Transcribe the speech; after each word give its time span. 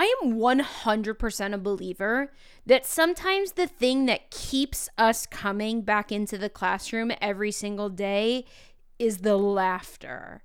I 0.00 0.14
am 0.22 0.38
100% 0.38 1.52
a 1.52 1.58
believer 1.58 2.32
that 2.64 2.86
sometimes 2.86 3.52
the 3.52 3.66
thing 3.66 4.06
that 4.06 4.30
keeps 4.30 4.88
us 4.96 5.26
coming 5.26 5.82
back 5.82 6.10
into 6.10 6.38
the 6.38 6.48
classroom 6.48 7.12
every 7.20 7.52
single 7.52 7.90
day 7.90 8.46
is 8.98 9.18
the 9.18 9.36
laughter. 9.36 10.42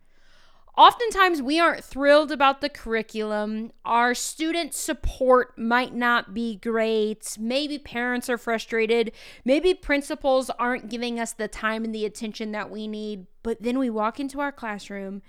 Oftentimes, 0.78 1.41
we 1.41 1.57
aren't 1.57 1.86
thrilled 1.86 2.33
about 2.33 2.60
the 2.60 2.68
curriculum. 2.68 3.71
Our 3.86 4.13
student 4.13 4.73
support 4.73 5.58
might 5.58 5.96
not 5.96 6.33
be 6.33 6.58
great. 6.58 7.37
Maybe 7.40 7.79
parents 7.79 8.29
are 8.29 8.37
frustrated. 8.37 9.13
Maybe 9.46 9.74
principals 9.74 10.49
aren't 10.60 10.90
giving 10.90 11.17
us 11.17 11.31
the 11.31 11.47
time 11.47 11.85
and 11.85 11.96
the 11.96 12.03
attention 12.03 12.51
that 12.51 12.69
we 12.69 12.90
need. 12.90 13.28
But 13.42 13.62
then 13.62 13.79
we 13.79 13.90
walk 13.90 14.19
into 14.19 14.42
our 14.42 14.51
classroom 14.51 15.22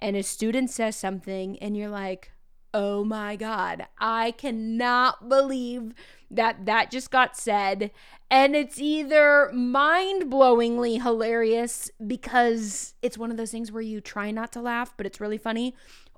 and 0.00 0.16
a 0.16 0.22
student 0.22 0.70
says 0.70 0.96
something, 0.96 1.58
and 1.60 1.76
you're 1.76 1.90
like, 1.90 2.30
oh 2.74 3.04
my 3.04 3.36
God, 3.36 3.86
I 3.98 4.32
cannot 4.32 5.28
believe 5.28 5.94
that 6.30 6.66
that 6.66 6.90
just 6.90 7.10
got 7.10 7.36
said. 7.36 7.92
And 8.30 8.56
it's 8.56 8.80
either 8.80 9.50
mind 9.52 10.24
blowingly 10.24 11.00
hilarious 11.00 11.90
because 12.04 12.94
it's 13.00 13.16
one 13.16 13.30
of 13.30 13.36
those 13.36 13.52
things 13.52 13.70
where 13.70 13.80
you 13.80 14.00
try 14.00 14.32
not 14.32 14.52
to 14.52 14.60
laugh, 14.60 14.92
but 14.96 15.06
it's 15.06 15.20
really 15.20 15.38
funny, 15.38 15.74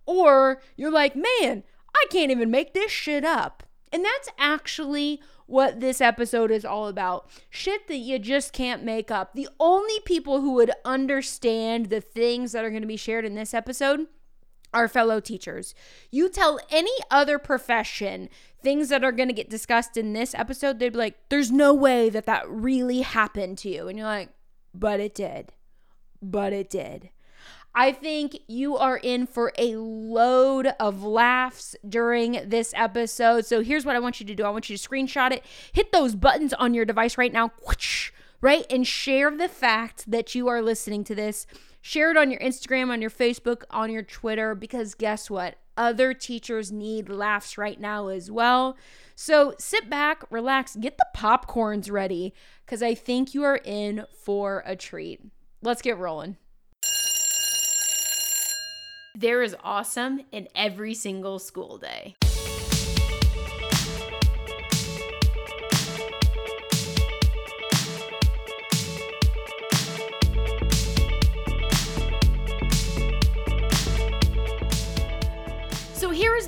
or 0.07 0.63
you're 0.77 0.91
like, 0.91 1.15
man, 1.15 1.63
I 1.95 2.07
can't 2.11 2.31
even 2.31 2.51
make 2.51 2.73
this 2.73 2.91
shit 2.91 3.25
up. 3.25 3.63
And 3.93 4.05
that's 4.05 4.31
actually 4.39 5.21
what 5.47 5.81
this 5.81 6.01
episode 6.01 6.51
is 6.51 6.65
all 6.65 6.89
about. 6.89 7.29
Shit 7.51 7.87
that 7.89 7.99
you 7.99 8.19
just 8.19 8.53
can't 8.53 8.83
make 8.83 9.11
up. 9.11 9.35
The 9.35 9.49
only 9.61 10.01
people 10.05 10.41
who 10.41 10.53
would 10.55 10.73
understand 10.85 11.87
the 11.87 12.01
things 12.01 12.53
that 12.53 12.65
are 12.65 12.71
going 12.71 12.83
to 12.83 12.89
be 12.89 12.97
shared 12.97 13.25
in 13.25 13.35
this 13.35 13.55
episode 13.55 14.07
our 14.73 14.89
fellow 14.89 15.21
teachers. 15.21 15.75
You 16.11 16.29
tell 16.29 16.61
any 16.71 16.93
other 17.11 17.39
profession 17.39 18.29
things 18.63 18.89
that 18.89 19.05
are 19.05 19.13
going 19.13 19.29
to 19.29 19.35
get 19.35 19.49
discussed 19.49 19.97
in 19.97 20.13
this 20.13 20.35
episode, 20.35 20.79
they'd 20.79 20.93
be 20.93 20.99
like, 20.99 21.17
there's 21.29 21.53
no 21.53 21.73
way 21.73 22.11
that 22.11 22.27
that 22.27 22.49
really 22.49 23.03
happened 23.03 23.59
to 23.59 23.69
you. 23.69 23.89
And 23.89 23.99
you're 23.99 24.07
like, 24.07 24.31
but 24.75 25.01
it 25.01 25.15
did. 25.15 25.53
But 26.21 26.53
it 26.53 26.69
did. 26.69 27.11
I 27.79 27.93
think 27.93 28.39
you 28.49 28.77
are 28.79 28.97
in 28.97 29.27
for 29.27 29.53
a 29.59 29.77
load 29.77 30.69
of 30.81 31.05
laughs 31.05 31.77
during 31.87 32.41
this 32.47 32.73
episode. 32.75 33.45
So 33.45 33.63
here's 33.63 33.85
what 33.85 33.95
I 33.95 34.01
want 34.01 34.19
you 34.19 34.27
to 34.27 34.35
do 34.35 34.45
I 34.45 34.51
want 34.51 34.71
you 34.71 34.77
to 34.77 34.89
screenshot 34.89 35.31
it, 35.31 35.45
hit 35.73 35.93
those 35.93 36.15
buttons 36.15 36.55
on 36.55 36.73
your 36.73 36.87
device 36.87 37.19
right 37.19 37.33
now, 37.33 37.53
right? 38.41 38.65
And 38.71 38.87
share 38.87 39.31
the 39.31 39.49
fact 39.49 40.11
that 40.11 40.35
you 40.35 40.49
are 40.49 40.63
listening 40.63 41.05
to 41.05 41.15
this 41.15 41.47
Share 41.89 42.11
it 42.11 42.17
on 42.17 42.33
your 42.33 42.41
Instagram, 42.41 42.91
on 42.91 43.01
your 43.01 43.13
Facebook, 43.13 43.63
on 43.71 43.93
your 43.93 44.03
Twitter, 44.03 44.57
because 44.57 44.97
guess 44.97 45.31
what? 45.31 45.55
Other 45.77 46.15
teachers 46.15 46.73
need 46.73 47.09
laughs 47.09 47.57
right 47.57 47.79
now 47.79 48.09
as 48.09 48.29
well. 48.29 48.77
So 49.15 49.55
sit 49.61 49.89
back, 49.89 50.25
relax, 50.29 50.75
get 50.75 50.99
the 50.99 51.07
popcorns 51.17 51.89
ready, 51.89 52.35
because 52.65 52.83
I 52.83 52.97
think 52.97 53.35
you 53.35 53.45
are 53.45 53.61
in 53.65 54.05
for 54.25 54.65
a 54.67 54.75
treat. 54.75 55.21
Let's 55.63 55.81
get 55.81 55.97
rolling. 55.97 56.39
There 59.15 59.45
is 59.45 59.55
awesome 59.63 60.23
in 60.33 60.49
every 60.57 60.93
single 60.93 61.39
school 61.39 61.79
day. 61.79 62.17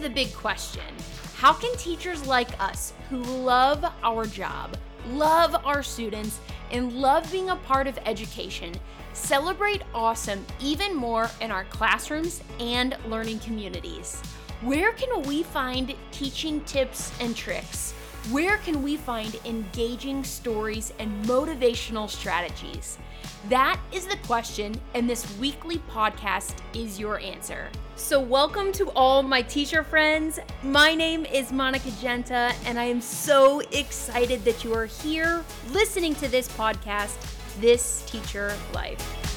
The 0.08 0.14
big 0.14 0.32
question 0.34 0.94
How 1.36 1.52
can 1.52 1.74
teachers 1.76 2.26
like 2.26 2.58
us 2.60 2.94
who 3.10 3.18
love 3.18 3.84
our 4.02 4.24
job, 4.24 4.76
love 5.10 5.54
our 5.66 5.82
students, 5.82 6.40
and 6.70 6.92
love 6.94 7.30
being 7.30 7.50
a 7.50 7.56
part 7.56 7.86
of 7.86 7.98
education 8.06 8.74
celebrate 9.12 9.82
awesome 9.94 10.46
even 10.60 10.94
more 10.94 11.28
in 11.40 11.50
our 11.50 11.64
classrooms 11.64 12.42
and 12.58 12.96
learning 13.08 13.40
communities? 13.40 14.22
Where 14.62 14.92
can 14.92 15.22
we 15.22 15.42
find 15.42 15.94
teaching 16.10 16.62
tips 16.62 17.12
and 17.20 17.36
tricks? 17.36 17.92
Where 18.30 18.56
can 18.58 18.82
we 18.82 18.96
find 18.96 19.38
engaging 19.44 20.24
stories 20.24 20.92
and 20.98 21.24
motivational 21.26 22.08
strategies? 22.08 22.98
That 23.46 23.80
is 23.92 24.06
the 24.06 24.16
question, 24.26 24.74
and 24.94 25.08
this 25.08 25.38
weekly 25.38 25.78
podcast 25.90 26.56
is 26.74 26.98
your 26.98 27.20
answer. 27.20 27.68
So, 27.94 28.20
welcome 28.20 28.72
to 28.72 28.90
all 28.90 29.22
my 29.22 29.42
teacher 29.42 29.84
friends. 29.84 30.40
My 30.64 30.94
name 30.94 31.24
is 31.24 31.52
Monica 31.52 31.90
Genta, 32.02 32.52
and 32.66 32.78
I 32.78 32.84
am 32.84 33.00
so 33.00 33.60
excited 33.72 34.44
that 34.44 34.64
you 34.64 34.74
are 34.74 34.86
here 34.86 35.44
listening 35.70 36.16
to 36.16 36.28
this 36.28 36.48
podcast, 36.48 37.16
This 37.60 38.02
Teacher 38.06 38.54
Life. 38.74 39.27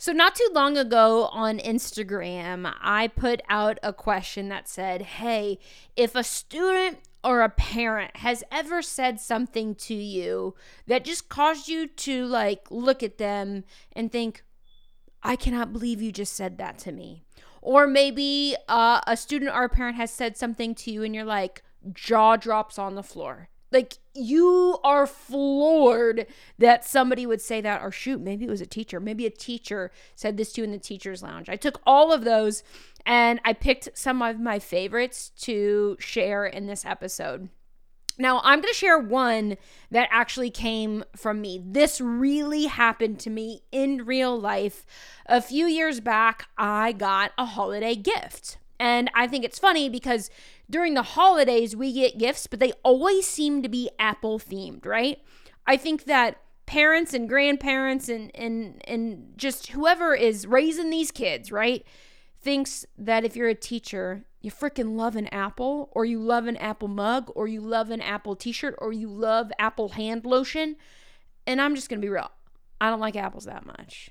So, 0.00 0.12
not 0.12 0.36
too 0.36 0.48
long 0.52 0.78
ago 0.78 1.26
on 1.32 1.58
Instagram, 1.58 2.72
I 2.80 3.08
put 3.08 3.42
out 3.48 3.80
a 3.82 3.92
question 3.92 4.48
that 4.48 4.68
said, 4.68 5.02
Hey, 5.02 5.58
if 5.96 6.14
a 6.14 6.22
student 6.22 6.98
or 7.24 7.40
a 7.40 7.48
parent 7.48 8.18
has 8.18 8.44
ever 8.52 8.80
said 8.80 9.18
something 9.18 9.74
to 9.74 9.94
you 9.94 10.54
that 10.86 11.04
just 11.04 11.28
caused 11.28 11.66
you 11.66 11.88
to 11.88 12.26
like 12.26 12.70
look 12.70 13.02
at 13.02 13.18
them 13.18 13.64
and 13.92 14.12
think, 14.12 14.44
I 15.24 15.34
cannot 15.34 15.72
believe 15.72 16.00
you 16.00 16.12
just 16.12 16.34
said 16.34 16.58
that 16.58 16.78
to 16.78 16.92
me. 16.92 17.24
Or 17.60 17.88
maybe 17.88 18.54
uh, 18.68 19.00
a 19.04 19.16
student 19.16 19.50
or 19.52 19.64
a 19.64 19.68
parent 19.68 19.96
has 19.96 20.12
said 20.12 20.36
something 20.36 20.76
to 20.76 20.92
you 20.92 21.02
and 21.02 21.12
you're 21.12 21.24
like, 21.24 21.64
jaw 21.92 22.36
drops 22.36 22.78
on 22.78 22.94
the 22.94 23.02
floor. 23.02 23.48
Like 23.70 23.98
you 24.14 24.78
are 24.82 25.06
floored 25.06 26.26
that 26.58 26.84
somebody 26.84 27.26
would 27.26 27.40
say 27.40 27.60
that, 27.60 27.82
or 27.82 27.90
shoot, 27.90 28.20
maybe 28.20 28.44
it 28.44 28.50
was 28.50 28.60
a 28.60 28.66
teacher. 28.66 29.00
Maybe 29.00 29.26
a 29.26 29.30
teacher 29.30 29.90
said 30.14 30.36
this 30.36 30.52
to 30.52 30.60
you 30.60 30.64
in 30.64 30.72
the 30.72 30.78
teacher's 30.78 31.22
lounge. 31.22 31.48
I 31.48 31.56
took 31.56 31.80
all 31.86 32.12
of 32.12 32.24
those 32.24 32.62
and 33.04 33.40
I 33.44 33.52
picked 33.52 33.90
some 33.96 34.22
of 34.22 34.40
my 34.40 34.58
favorites 34.58 35.30
to 35.40 35.96
share 35.98 36.46
in 36.46 36.66
this 36.66 36.84
episode. 36.84 37.48
Now, 38.20 38.40
I'm 38.42 38.60
going 38.60 38.72
to 38.72 38.78
share 38.78 38.98
one 38.98 39.56
that 39.92 40.08
actually 40.10 40.50
came 40.50 41.04
from 41.16 41.40
me. 41.40 41.62
This 41.64 42.00
really 42.00 42.64
happened 42.66 43.20
to 43.20 43.30
me 43.30 43.62
in 43.70 44.04
real 44.04 44.38
life. 44.38 44.84
A 45.26 45.40
few 45.40 45.66
years 45.66 46.00
back, 46.00 46.48
I 46.58 46.92
got 46.92 47.30
a 47.38 47.44
holiday 47.44 47.94
gift. 47.94 48.58
And 48.80 49.08
I 49.14 49.28
think 49.28 49.44
it's 49.44 49.58
funny 49.58 49.88
because 49.88 50.30
during 50.70 50.94
the 50.94 51.02
holidays, 51.02 51.74
we 51.74 51.92
get 51.92 52.18
gifts, 52.18 52.46
but 52.46 52.60
they 52.60 52.72
always 52.82 53.26
seem 53.26 53.62
to 53.62 53.68
be 53.68 53.90
Apple 53.98 54.38
themed, 54.38 54.84
right? 54.84 55.18
I 55.66 55.76
think 55.76 56.04
that 56.04 56.40
parents 56.66 57.14
and 57.14 57.28
grandparents 57.28 58.08
and, 58.08 58.30
and, 58.34 58.82
and 58.86 59.32
just 59.36 59.68
whoever 59.68 60.14
is 60.14 60.46
raising 60.46 60.90
these 60.90 61.10
kids, 61.10 61.50
right, 61.50 61.84
thinks 62.40 62.84
that 62.96 63.24
if 63.24 63.34
you're 63.34 63.48
a 63.48 63.54
teacher, 63.54 64.24
you 64.40 64.50
freaking 64.50 64.96
love 64.96 65.16
an 65.16 65.26
apple, 65.28 65.88
or 65.92 66.04
you 66.04 66.20
love 66.20 66.46
an 66.46 66.56
apple 66.58 66.88
mug, 66.88 67.32
or 67.34 67.48
you 67.48 67.60
love 67.60 67.90
an 67.90 68.00
apple 68.00 68.36
t 68.36 68.52
shirt, 68.52 68.74
or 68.78 68.92
you 68.92 69.08
love 69.08 69.50
apple 69.58 69.90
hand 69.90 70.24
lotion. 70.24 70.76
And 71.46 71.60
I'm 71.60 71.74
just 71.74 71.88
to 72.00 72.04
be 72.04 72.10
real. 72.10 72.30
I 72.80 72.90
don't 72.90 73.00
like 73.00 73.16
apples 73.16 73.46
that 73.46 73.66
much 73.66 74.10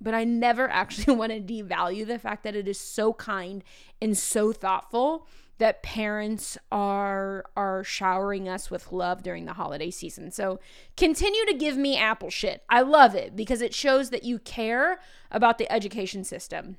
but 0.00 0.14
I 0.14 0.24
never 0.24 0.68
actually 0.70 1.16
want 1.16 1.32
to 1.32 1.40
devalue 1.40 2.06
the 2.06 2.18
fact 2.18 2.44
that 2.44 2.54
it 2.54 2.68
is 2.68 2.78
so 2.78 3.12
kind 3.14 3.64
and 4.00 4.16
so 4.16 4.52
thoughtful 4.52 5.26
that 5.58 5.82
parents 5.82 6.58
are 6.72 7.44
are 7.56 7.84
showering 7.84 8.48
us 8.48 8.70
with 8.70 8.92
love 8.92 9.22
during 9.22 9.44
the 9.44 9.54
holiday 9.54 9.90
season. 9.90 10.30
So 10.30 10.58
continue 10.96 11.44
to 11.46 11.54
give 11.54 11.76
me 11.76 11.96
apple 11.96 12.30
shit. 12.30 12.62
I 12.68 12.80
love 12.80 13.14
it 13.14 13.36
because 13.36 13.62
it 13.62 13.74
shows 13.74 14.10
that 14.10 14.24
you 14.24 14.38
care 14.38 15.00
about 15.30 15.58
the 15.58 15.70
education 15.72 16.24
system. 16.24 16.76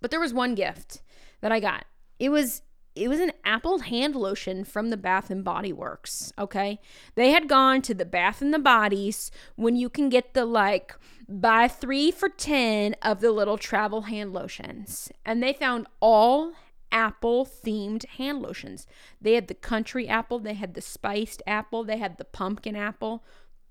But 0.00 0.10
there 0.10 0.20
was 0.20 0.34
one 0.34 0.54
gift 0.54 1.02
that 1.40 1.52
I 1.52 1.60
got. 1.60 1.84
It 2.18 2.30
was 2.30 2.62
it 2.94 3.08
was 3.08 3.18
an 3.20 3.32
apple 3.44 3.80
hand 3.80 4.14
lotion 4.14 4.64
from 4.64 4.90
the 4.90 4.96
Bath 4.96 5.28
and 5.28 5.42
Body 5.42 5.72
Works, 5.72 6.32
okay? 6.38 6.78
They 7.16 7.30
had 7.30 7.48
gone 7.48 7.82
to 7.82 7.94
the 7.94 8.04
Bath 8.04 8.40
and 8.40 8.54
the 8.54 8.58
Bodies 8.58 9.32
when 9.56 9.74
you 9.74 9.88
can 9.88 10.08
get 10.08 10.34
the 10.34 10.44
like 10.44 10.94
buy 11.28 11.66
3 11.66 12.12
for 12.12 12.28
10 12.28 12.94
of 13.02 13.20
the 13.20 13.32
little 13.32 13.58
travel 13.58 14.02
hand 14.02 14.32
lotions. 14.32 15.10
And 15.24 15.42
they 15.42 15.52
found 15.52 15.88
all 16.00 16.52
apple 16.94 17.44
themed 17.44 18.06
hand 18.06 18.40
lotions. 18.40 18.86
They 19.20 19.34
had 19.34 19.48
the 19.48 19.54
country 19.54 20.08
apple, 20.08 20.38
they 20.38 20.54
had 20.54 20.72
the 20.72 20.80
spiced 20.80 21.42
apple, 21.46 21.84
they 21.84 21.98
had 21.98 22.16
the 22.16 22.24
pumpkin 22.24 22.76
apple 22.76 23.22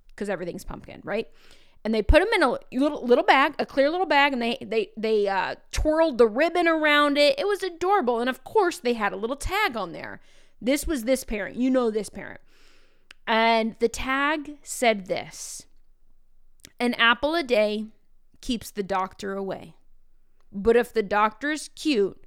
because 0.09 0.29
everything's 0.29 0.65
pumpkin, 0.65 1.01
right? 1.03 1.27
and 1.85 1.93
they 1.93 2.01
put 2.01 2.19
them 2.19 2.29
in 2.33 2.43
a 2.43 2.57
little 2.71 3.05
little 3.05 3.25
bag, 3.25 3.55
a 3.59 3.65
clear 3.65 3.89
little 3.89 4.05
bag, 4.05 4.33
and 4.33 4.41
they 4.41 4.57
they 4.61 4.91
they 4.95 5.27
uh, 5.27 5.55
twirled 5.71 6.17
the 6.17 6.27
ribbon 6.27 6.67
around 6.67 7.17
it. 7.17 7.37
It 7.37 7.47
was 7.47 7.61
adorable, 7.61 8.19
and 8.19 8.29
of 8.29 8.43
course 8.43 8.77
they 8.77 8.93
had 8.93 9.11
a 9.11 9.17
little 9.17 9.35
tag 9.35 9.75
on 9.75 9.91
there. 9.91 10.21
This 10.61 10.87
was 10.87 11.03
this 11.03 11.23
parent. 11.23 11.57
You 11.57 11.69
know 11.69 11.91
this 11.91 12.09
parent. 12.09 12.39
And 13.27 13.75
the 13.79 13.89
tag 13.89 14.57
said 14.63 15.07
this 15.07 15.65
An 16.79 16.93
apple 16.95 17.35
a 17.35 17.43
day 17.43 17.87
keeps 18.41 18.71
the 18.71 18.83
doctor 18.83 19.33
away. 19.33 19.75
But 20.51 20.75
if 20.75 20.93
the 20.93 21.03
doctor's 21.03 21.69
cute, 21.75 22.22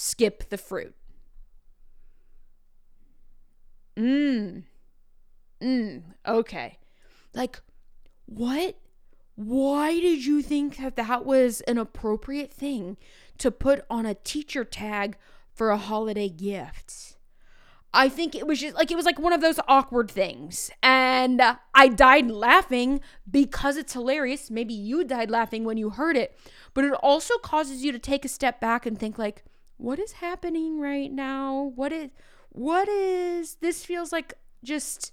skip 0.00 0.48
the 0.48 0.56
fruit. 0.56 0.94
Mmm. 3.96 4.62
Mmm. 5.60 6.02
Okay. 6.24 6.78
Like, 7.34 7.60
what? 8.26 8.76
Why 9.34 9.98
did 9.98 10.24
you 10.24 10.40
think 10.40 10.76
that 10.76 10.94
that 10.94 11.24
was 11.24 11.62
an 11.62 11.78
appropriate 11.78 12.52
thing 12.52 12.96
to 13.38 13.50
put 13.50 13.84
on 13.90 14.06
a 14.06 14.14
teacher 14.14 14.64
tag 14.64 15.16
for 15.52 15.70
a 15.70 15.76
holiday 15.76 16.28
gift? 16.28 17.16
I 17.92 18.08
think 18.08 18.36
it 18.36 18.46
was 18.46 18.60
just 18.60 18.76
like 18.76 18.92
it 18.92 18.96
was 18.96 19.06
like 19.06 19.18
one 19.18 19.32
of 19.32 19.40
those 19.40 19.58
awkward 19.66 20.12
things. 20.12 20.70
And 20.80 21.42
I 21.74 21.88
died 21.88 22.30
laughing 22.30 23.00
because 23.28 23.76
it's 23.76 23.94
hilarious. 23.94 24.48
Maybe 24.48 24.74
you 24.74 25.02
died 25.02 25.30
laughing 25.30 25.64
when 25.64 25.76
you 25.76 25.90
heard 25.90 26.16
it, 26.16 26.38
but 26.72 26.84
it 26.84 26.92
also 27.02 27.34
causes 27.38 27.84
you 27.84 27.90
to 27.90 27.98
take 27.98 28.24
a 28.24 28.28
step 28.28 28.60
back 28.60 28.86
and 28.86 28.96
think 28.96 29.18
like 29.18 29.44
what 29.78 29.98
is 29.98 30.12
happening 30.12 30.80
right 30.80 31.10
now? 31.10 31.72
What 31.74 31.92
is 31.92 32.10
what 32.50 32.88
is 32.88 33.56
this 33.56 33.84
feels 33.84 34.12
like 34.12 34.34
just 34.62 35.12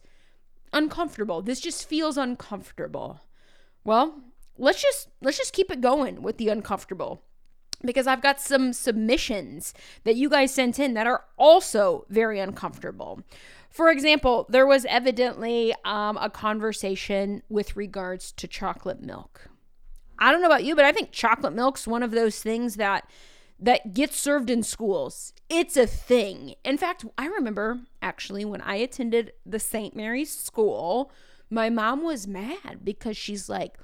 uncomfortable. 0.74 1.42
This 1.42 1.60
just 1.60 1.88
feels 1.88 2.18
uncomfortable. 2.18 3.22
Well, 3.84 4.22
let's 4.58 4.82
just 4.82 5.10
let's 5.22 5.38
just 5.38 5.54
keep 5.54 5.72
it 5.72 5.82
going 5.82 6.22
with 6.22 6.38
the 6.38 6.50
uncomfortable 6.50 7.22
because 7.84 8.08
I've 8.08 8.22
got 8.22 8.40
some 8.40 8.74
submissions 8.74 9.74
that 10.04 10.16
you 10.16 10.30
guys 10.30 10.54
sent 10.54 10.80
in 10.80 10.94
that 10.94 11.08
are 11.08 11.24
also 11.38 12.06
very 12.10 12.40
uncomfortable. 12.40 13.22
For 13.70 13.90
example, 13.90 14.46
there 14.50 14.66
was 14.66 14.86
evidently 14.86 15.74
um, 15.84 16.18
a 16.18 16.30
conversation 16.30 17.44
with 17.50 17.76
regards 17.76 18.32
to 18.34 18.48
chocolate 18.48 19.02
milk. 19.02 19.50
I 20.18 20.32
don't 20.32 20.40
know 20.42 20.48
about 20.48 20.64
you, 20.64 20.76
but 20.76 20.86
I 20.86 20.94
think 20.94 21.12
chocolate 21.12 21.54
milk's 21.54 21.86
one 21.86 22.02
of 22.02 22.12
those 22.12 22.42
things 22.42 22.76
that 22.76 23.10
that 23.60 23.94
gets 23.94 24.18
served 24.18 24.50
in 24.50 24.64
schools. 24.64 25.34
It's 25.50 25.78
a 25.78 25.88
thing. 25.88 26.56
In 26.64 26.78
fact, 26.78 27.06
I 27.18 27.28
remember 27.28 27.80
actually 28.02 28.46
when 28.46 28.62
I 28.62 28.76
attended 28.76 29.34
the 29.46 29.60
St. 29.60 29.96
Mary's 29.96 30.38
school, 30.38 31.12
my 31.50 31.70
mom 31.70 32.04
was 32.04 32.28
mad 32.28 32.80
because 32.84 33.16
she's 33.16 33.48
like, 33.48 33.78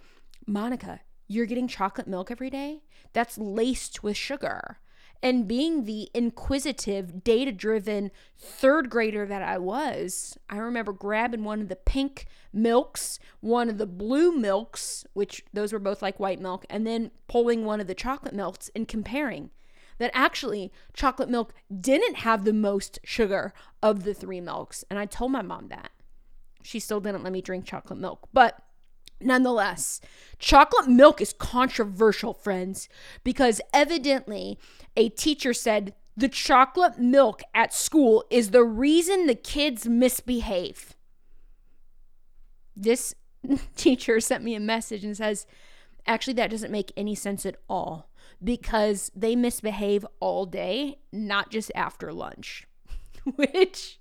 Monica, 0.45 1.01
you're 1.27 1.45
getting 1.45 1.67
chocolate 1.67 2.07
milk 2.07 2.31
every 2.31 2.49
day? 2.49 2.83
That's 3.13 3.37
laced 3.37 4.03
with 4.03 4.17
sugar. 4.17 4.77
And 5.23 5.47
being 5.47 5.85
the 5.85 6.09
inquisitive, 6.15 7.23
data 7.23 7.51
driven 7.51 8.09
third 8.37 8.89
grader 8.89 9.27
that 9.27 9.43
I 9.43 9.59
was, 9.59 10.37
I 10.49 10.57
remember 10.57 10.93
grabbing 10.93 11.43
one 11.43 11.61
of 11.61 11.69
the 11.69 11.75
pink 11.75 12.25
milks, 12.51 13.19
one 13.39 13.69
of 13.69 13.77
the 13.77 13.85
blue 13.85 14.35
milks, 14.35 15.05
which 15.13 15.43
those 15.53 15.71
were 15.71 15.79
both 15.79 16.01
like 16.01 16.19
white 16.19 16.41
milk, 16.41 16.65
and 16.71 16.87
then 16.87 17.11
pulling 17.27 17.65
one 17.65 17.79
of 17.79 17.85
the 17.85 17.93
chocolate 17.93 18.33
milks 18.33 18.71
and 18.75 18.87
comparing 18.87 19.51
that 20.01 20.09
actually 20.15 20.71
chocolate 20.93 21.29
milk 21.29 21.53
didn't 21.79 22.15
have 22.15 22.43
the 22.43 22.53
most 22.53 22.97
sugar 23.03 23.53
of 23.83 24.03
the 24.03 24.15
three 24.15 24.41
milks. 24.41 24.83
And 24.89 24.97
I 24.97 25.05
told 25.05 25.31
my 25.31 25.43
mom 25.43 25.67
that. 25.67 25.91
She 26.63 26.79
still 26.79 26.99
didn't 26.99 27.23
let 27.23 27.31
me 27.31 27.39
drink 27.39 27.65
chocolate 27.65 27.99
milk. 27.99 28.27
But 28.33 28.59
Nonetheless, 29.23 30.01
chocolate 30.39 30.87
milk 30.87 31.21
is 31.21 31.31
controversial, 31.31 32.33
friends, 32.33 32.89
because 33.23 33.61
evidently 33.71 34.57
a 34.97 35.09
teacher 35.09 35.53
said 35.53 35.93
the 36.17 36.27
chocolate 36.27 36.97
milk 36.97 37.43
at 37.53 37.71
school 37.71 38.25
is 38.31 38.49
the 38.49 38.63
reason 38.63 39.27
the 39.27 39.35
kids 39.35 39.87
misbehave. 39.87 40.95
This 42.75 43.13
teacher 43.75 44.19
sent 44.19 44.43
me 44.43 44.55
a 44.55 44.59
message 44.59 45.03
and 45.03 45.15
says, 45.15 45.45
actually, 46.07 46.33
that 46.33 46.49
doesn't 46.49 46.71
make 46.71 46.91
any 46.97 47.13
sense 47.13 47.45
at 47.45 47.57
all 47.69 48.09
because 48.43 49.11
they 49.15 49.35
misbehave 49.35 50.05
all 50.19 50.45
day, 50.45 50.99
not 51.11 51.51
just 51.51 51.71
after 51.75 52.11
lunch, 52.11 52.67
which 53.35 53.99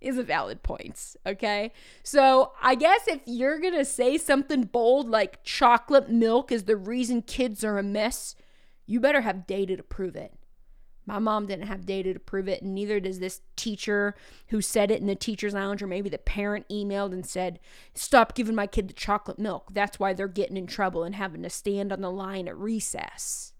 is 0.00 0.18
a 0.18 0.22
valid 0.22 0.62
point. 0.62 1.16
Okay. 1.26 1.72
So 2.02 2.52
I 2.62 2.74
guess 2.74 3.08
if 3.08 3.20
you're 3.26 3.58
going 3.58 3.74
to 3.74 3.84
say 3.84 4.18
something 4.18 4.64
bold 4.64 5.08
like 5.08 5.42
chocolate 5.42 6.10
milk 6.10 6.52
is 6.52 6.64
the 6.64 6.76
reason 6.76 7.22
kids 7.22 7.64
are 7.64 7.78
a 7.78 7.82
mess, 7.82 8.36
you 8.86 9.00
better 9.00 9.22
have 9.22 9.46
data 9.46 9.76
to 9.76 9.82
prove 9.82 10.14
it. 10.14 10.34
My 11.06 11.18
mom 11.18 11.46
didn't 11.46 11.66
have 11.66 11.84
data 11.84 12.14
to 12.14 12.18
prove 12.18 12.48
it, 12.48 12.62
and 12.62 12.74
neither 12.74 12.98
does 12.98 13.18
this 13.18 13.42
teacher 13.56 14.14
who 14.48 14.62
said 14.62 14.90
it 14.90 15.00
in 15.00 15.06
the 15.06 15.14
teacher's 15.14 15.52
lounge, 15.52 15.82
or 15.82 15.86
maybe 15.86 16.08
the 16.08 16.16
parent 16.16 16.66
emailed 16.70 17.12
and 17.12 17.26
said, 17.26 17.60
Stop 17.94 18.34
giving 18.34 18.54
my 18.54 18.66
kid 18.66 18.88
the 18.88 18.94
chocolate 18.94 19.38
milk. 19.38 19.68
That's 19.72 20.00
why 20.00 20.14
they're 20.14 20.28
getting 20.28 20.56
in 20.56 20.66
trouble 20.66 21.04
and 21.04 21.14
having 21.14 21.42
to 21.42 21.50
stand 21.50 21.92
on 21.92 22.00
the 22.00 22.10
line 22.10 22.48
at 22.48 22.56
recess. 22.56 23.53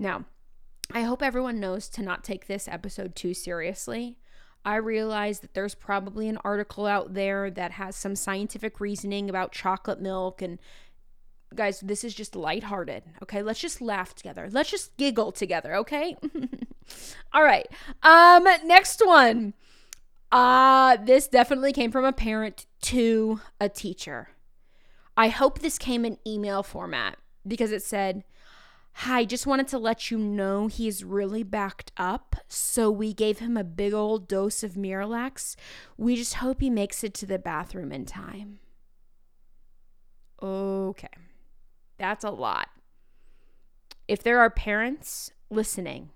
Now, 0.00 0.24
I 0.92 1.02
hope 1.02 1.22
everyone 1.22 1.60
knows 1.60 1.88
to 1.90 2.02
not 2.02 2.24
take 2.24 2.46
this 2.46 2.66
episode 2.66 3.14
too 3.14 3.34
seriously. 3.34 4.18
I 4.64 4.76
realize 4.76 5.40
that 5.40 5.54
there's 5.54 5.74
probably 5.74 6.28
an 6.28 6.38
article 6.42 6.86
out 6.86 7.14
there 7.14 7.50
that 7.50 7.72
has 7.72 7.94
some 7.96 8.16
scientific 8.16 8.80
reasoning 8.80 9.28
about 9.30 9.52
chocolate 9.52 10.00
milk 10.00 10.42
and 10.42 10.58
guys, 11.54 11.80
this 11.80 12.02
is 12.02 12.14
just 12.14 12.34
lighthearted. 12.34 13.02
Okay, 13.22 13.42
let's 13.42 13.60
just 13.60 13.80
laugh 13.80 14.14
together. 14.14 14.48
Let's 14.50 14.70
just 14.70 14.96
giggle 14.96 15.32
together, 15.32 15.74
okay? 15.76 16.16
All 17.32 17.42
right. 17.42 17.68
Um 18.02 18.44
next 18.64 19.04
one. 19.04 19.54
Uh 20.32 20.96
this 20.96 21.28
definitely 21.28 21.72
came 21.72 21.92
from 21.92 22.04
a 22.04 22.12
parent 22.12 22.66
to 22.82 23.40
a 23.60 23.68
teacher. 23.68 24.30
I 25.16 25.28
hope 25.28 25.58
this 25.58 25.78
came 25.78 26.04
in 26.04 26.18
email 26.26 26.62
format 26.62 27.18
because 27.46 27.72
it 27.72 27.82
said, 27.82 28.24
Hi, 29.04 29.24
just 29.24 29.46
wanted 29.46 29.66
to 29.68 29.78
let 29.78 30.10
you 30.10 30.18
know 30.18 30.66
he's 30.66 31.02
really 31.02 31.42
backed 31.42 31.90
up, 31.96 32.36
so 32.48 32.90
we 32.90 33.14
gave 33.14 33.38
him 33.38 33.56
a 33.56 33.64
big 33.64 33.94
old 33.94 34.28
dose 34.28 34.62
of 34.62 34.74
Miralax. 34.74 35.56
We 35.96 36.16
just 36.16 36.34
hope 36.34 36.60
he 36.60 36.68
makes 36.68 37.02
it 37.02 37.14
to 37.14 37.24
the 37.24 37.38
bathroom 37.38 37.92
in 37.92 38.04
time. 38.04 38.58
Okay, 40.42 41.08
that's 41.96 42.24
a 42.24 42.30
lot. 42.30 42.68
If 44.06 44.22
there 44.22 44.38
are 44.38 44.50
parents 44.50 45.32
listening, 45.48 46.10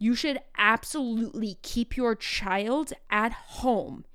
you 0.00 0.14
should 0.14 0.38
absolutely 0.56 1.58
keep 1.60 1.98
your 1.98 2.14
child 2.14 2.94
at 3.10 3.32
home 3.32 4.06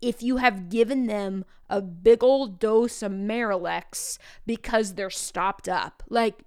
if 0.00 0.22
you 0.22 0.38
have 0.38 0.70
given 0.70 1.06
them 1.06 1.44
a 1.68 1.82
big 1.82 2.24
old 2.24 2.58
dose 2.58 3.02
of 3.02 3.12
Miralax 3.12 4.16
because 4.46 4.94
they're 4.94 5.10
stopped 5.10 5.68
up. 5.68 6.02
Like, 6.08 6.46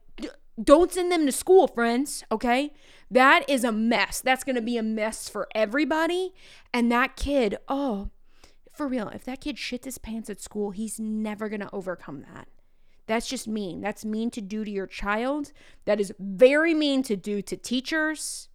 don't 0.62 0.92
send 0.92 1.12
them 1.12 1.26
to 1.26 1.32
school, 1.32 1.68
friends, 1.68 2.24
okay? 2.32 2.72
That 3.12 3.48
is 3.50 3.64
a 3.64 3.72
mess. 3.72 4.22
That's 4.22 4.44
going 4.44 4.56
to 4.56 4.62
be 4.62 4.78
a 4.78 4.84
mess 4.84 5.28
for 5.28 5.48
everybody. 5.54 6.34
And 6.74 6.92
that 6.92 7.16
kid, 7.16 7.58
oh, 7.68 8.10
for 8.72 8.88
real, 8.88 9.10
if 9.10 9.24
that 9.26 9.42
kid 9.42 9.58
shits 9.58 9.86
his 9.86 9.98
pants 9.98 10.30
at 10.30 10.42
school, 10.42 10.72
he's 10.72 11.00
never 11.00 11.50
going 11.50 11.62
to 11.62 11.74
overcome 11.74 12.26
that. 12.34 12.48
That's 13.08 13.28
just 13.28 13.48
mean. 13.48 13.82
That's 13.82 14.04
mean 14.04 14.32
to 14.32 14.42
do 14.42 14.64
to 14.66 14.72
your 14.72 14.88
child. 14.88 15.52
That 15.86 16.00
is 16.00 16.14
very 16.20 16.74
mean 16.74 17.04
to 17.04 17.16
do 17.16 17.42
to 17.44 17.56
teachers. 17.56 18.50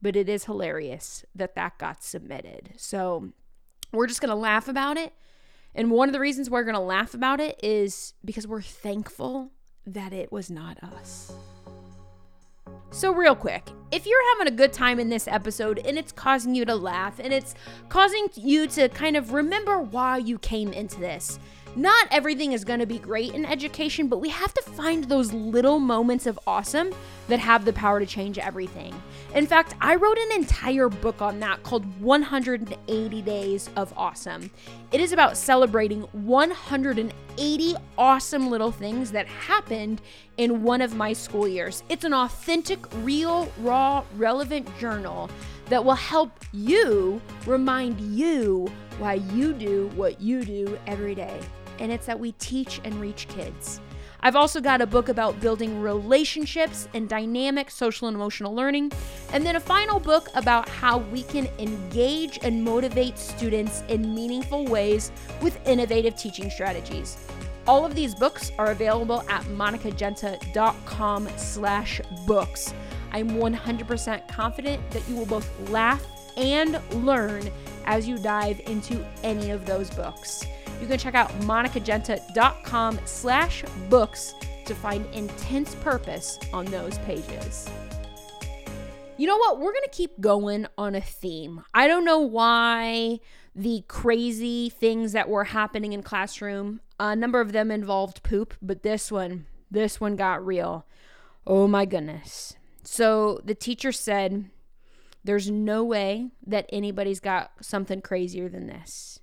But 0.00 0.16
it 0.16 0.28
is 0.28 0.44
hilarious 0.44 1.24
that 1.34 1.54
that 1.54 1.78
got 1.78 2.02
submitted. 2.02 2.70
So 2.76 3.32
we're 3.92 4.06
just 4.06 4.20
going 4.20 4.30
to 4.30 4.36
laugh 4.36 4.66
about 4.66 4.96
it. 4.96 5.12
And 5.74 5.90
one 5.90 6.08
of 6.08 6.12
the 6.12 6.20
reasons 6.20 6.50
we're 6.50 6.64
going 6.64 6.74
to 6.74 6.80
laugh 6.80 7.14
about 7.14 7.40
it 7.40 7.58
is 7.62 8.14
because 8.24 8.46
we're 8.46 8.62
thankful 8.62 9.52
that 9.86 10.12
it 10.12 10.30
was 10.30 10.50
not 10.50 10.82
us. 10.82 11.32
So, 12.90 13.12
real 13.12 13.34
quick, 13.34 13.70
if 13.90 14.06
you're 14.06 14.36
having 14.36 14.52
a 14.52 14.56
good 14.56 14.72
time 14.72 15.00
in 15.00 15.08
this 15.08 15.26
episode 15.26 15.78
and 15.78 15.98
it's 15.98 16.12
causing 16.12 16.54
you 16.54 16.64
to 16.66 16.74
laugh 16.74 17.18
and 17.18 17.32
it's 17.32 17.54
causing 17.88 18.28
you 18.34 18.66
to 18.68 18.88
kind 18.90 19.16
of 19.16 19.32
remember 19.32 19.80
why 19.80 20.18
you 20.18 20.38
came 20.38 20.72
into 20.72 21.00
this, 21.00 21.38
not 21.74 22.06
everything 22.10 22.52
is 22.52 22.64
going 22.64 22.80
to 22.80 22.86
be 22.86 22.98
great 22.98 23.32
in 23.32 23.46
education, 23.46 24.08
but 24.08 24.18
we 24.18 24.28
have 24.28 24.52
to 24.52 24.62
find 24.62 25.04
those 25.04 25.32
little 25.32 25.78
moments 25.78 26.26
of 26.26 26.38
awesome 26.46 26.92
that 27.28 27.38
have 27.38 27.64
the 27.64 27.72
power 27.72 28.00
to 28.00 28.06
change 28.06 28.38
everything. 28.38 28.94
In 29.34 29.46
fact, 29.46 29.74
I 29.80 29.94
wrote 29.94 30.18
an 30.18 30.32
entire 30.32 30.88
book 30.88 31.22
on 31.22 31.40
that 31.40 31.62
called 31.62 31.84
180 32.00 33.22
Days 33.22 33.70
of 33.76 33.92
Awesome. 33.96 34.50
It 34.90 35.00
is 35.00 35.12
about 35.12 35.36
celebrating 35.36 36.02
180 36.12 37.74
awesome 37.96 38.50
little 38.50 38.70
things 38.70 39.12
that 39.12 39.26
happened 39.26 40.02
in 40.36 40.62
one 40.62 40.82
of 40.82 40.94
my 40.94 41.12
school 41.12 41.48
years. 41.48 41.82
It's 41.88 42.04
an 42.04 42.12
authentic, 42.12 42.80
real, 43.02 43.50
raw, 43.60 44.04
relevant 44.16 44.68
journal 44.78 45.30
that 45.66 45.84
will 45.84 45.94
help 45.94 46.32
you 46.52 47.20
remind 47.46 48.00
you 48.00 48.70
why 48.98 49.14
you 49.14 49.52
do 49.52 49.90
what 49.94 50.20
you 50.20 50.44
do 50.44 50.78
every 50.86 51.14
day 51.14 51.40
and 51.82 51.90
it's 51.90 52.06
that 52.06 52.18
we 52.18 52.32
teach 52.32 52.80
and 52.84 52.94
reach 53.00 53.26
kids. 53.28 53.80
I've 54.24 54.36
also 54.36 54.60
got 54.60 54.80
a 54.80 54.86
book 54.86 55.08
about 55.08 55.40
building 55.40 55.82
relationships 55.82 56.88
and 56.94 57.08
dynamic 57.08 57.72
social 57.72 58.06
and 58.06 58.14
emotional 58.14 58.54
learning, 58.54 58.92
and 59.32 59.44
then 59.44 59.56
a 59.56 59.60
final 59.60 59.98
book 59.98 60.28
about 60.36 60.68
how 60.68 60.98
we 60.98 61.24
can 61.24 61.48
engage 61.58 62.38
and 62.42 62.62
motivate 62.62 63.18
students 63.18 63.82
in 63.88 64.14
meaningful 64.14 64.64
ways 64.66 65.10
with 65.40 65.58
innovative 65.66 66.16
teaching 66.16 66.50
strategies. 66.50 67.16
All 67.66 67.84
of 67.84 67.96
these 67.96 68.14
books 68.14 68.52
are 68.58 68.70
available 68.70 69.24
at 69.28 69.42
monicagenta.com 69.44 71.28
slash 71.36 72.00
books. 72.24 72.74
I'm 73.10 73.30
100% 73.30 74.28
confident 74.28 74.90
that 74.92 75.08
you 75.08 75.16
will 75.16 75.26
both 75.26 75.70
laugh 75.70 76.04
and 76.36 76.80
learn 77.04 77.50
as 77.86 78.08
you 78.08 78.18
dive 78.18 78.60
into 78.66 79.04
any 79.22 79.50
of 79.50 79.66
those 79.66 79.90
books. 79.90 80.44
You 80.80 80.86
can 80.86 80.98
check 80.98 81.14
out 81.14 81.30
monicagenta.com 81.40 83.00
slash 83.04 83.64
books 83.88 84.34
to 84.64 84.74
find 84.74 85.06
intense 85.14 85.74
purpose 85.76 86.38
on 86.52 86.64
those 86.66 86.98
pages. 86.98 87.68
You 89.16 89.26
know 89.26 89.36
what? 89.36 89.58
We're 89.58 89.72
going 89.72 89.84
to 89.84 89.90
keep 89.90 90.20
going 90.20 90.66
on 90.76 90.94
a 90.94 91.00
theme. 91.00 91.62
I 91.74 91.86
don't 91.86 92.04
know 92.04 92.18
why 92.18 93.20
the 93.54 93.84
crazy 93.86 94.70
things 94.70 95.12
that 95.12 95.28
were 95.28 95.44
happening 95.44 95.92
in 95.92 96.02
classroom, 96.02 96.80
a 96.98 97.14
number 97.14 97.40
of 97.40 97.52
them 97.52 97.70
involved 97.70 98.22
poop, 98.22 98.54
but 98.62 98.82
this 98.82 99.12
one, 99.12 99.46
this 99.70 100.00
one 100.00 100.16
got 100.16 100.44
real. 100.44 100.86
Oh 101.46 101.68
my 101.68 101.84
goodness. 101.84 102.56
So 102.82 103.40
the 103.44 103.54
teacher 103.54 103.92
said, 103.92 104.50
There's 105.24 105.50
no 105.50 105.84
way 105.84 106.30
that 106.46 106.66
anybody's 106.72 107.20
got 107.20 107.52
something 107.60 108.00
crazier 108.00 108.48
than 108.48 108.66
this. 108.66 109.20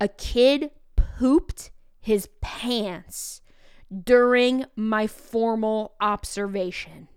A 0.00 0.08
kid 0.08 0.70
pooped 0.96 1.70
his 2.00 2.28
pants 2.40 3.40
during 4.04 4.64
my 4.74 5.06
formal 5.06 5.94
observation. 6.00 7.08